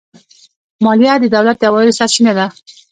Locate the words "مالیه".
0.83-1.13